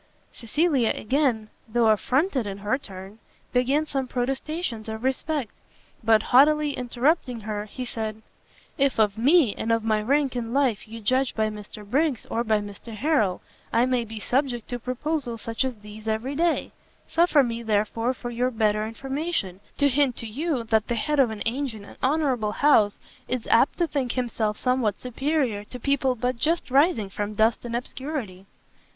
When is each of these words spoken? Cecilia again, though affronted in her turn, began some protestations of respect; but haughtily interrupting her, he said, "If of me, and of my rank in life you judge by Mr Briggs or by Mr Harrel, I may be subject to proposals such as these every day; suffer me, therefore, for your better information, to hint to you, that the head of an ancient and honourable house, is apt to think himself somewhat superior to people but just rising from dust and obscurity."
Cecilia 0.33 0.91
again, 0.95 1.49
though 1.67 1.89
affronted 1.89 2.47
in 2.47 2.57
her 2.57 2.79
turn, 2.79 3.19
began 3.53 3.85
some 3.85 4.07
protestations 4.07 4.89
of 4.89 5.03
respect; 5.03 5.51
but 6.03 6.23
haughtily 6.23 6.71
interrupting 6.75 7.41
her, 7.41 7.65
he 7.65 7.85
said, 7.85 8.23
"If 8.79 8.97
of 8.97 9.15
me, 9.15 9.53
and 9.55 9.71
of 9.71 9.83
my 9.83 10.01
rank 10.01 10.35
in 10.35 10.53
life 10.53 10.87
you 10.87 11.01
judge 11.01 11.35
by 11.35 11.49
Mr 11.49 11.85
Briggs 11.87 12.25
or 12.31 12.43
by 12.43 12.61
Mr 12.61 12.95
Harrel, 12.95 13.41
I 13.71 13.85
may 13.85 14.03
be 14.03 14.19
subject 14.19 14.67
to 14.69 14.79
proposals 14.79 15.43
such 15.43 15.63
as 15.63 15.75
these 15.75 16.07
every 16.07 16.33
day; 16.33 16.71
suffer 17.07 17.43
me, 17.43 17.61
therefore, 17.61 18.15
for 18.15 18.31
your 18.31 18.49
better 18.49 18.87
information, 18.87 19.59
to 19.77 19.87
hint 19.87 20.15
to 20.15 20.25
you, 20.25 20.63
that 20.63 20.87
the 20.87 20.95
head 20.95 21.19
of 21.19 21.29
an 21.29 21.43
ancient 21.45 21.85
and 21.85 21.97
honourable 22.01 22.53
house, 22.53 22.97
is 23.27 23.45
apt 23.51 23.77
to 23.77 23.85
think 23.85 24.13
himself 24.13 24.57
somewhat 24.57 24.99
superior 24.99 25.63
to 25.65 25.79
people 25.79 26.15
but 26.15 26.37
just 26.37 26.71
rising 26.71 27.09
from 27.11 27.35
dust 27.35 27.65
and 27.65 27.75
obscurity." 27.75 28.47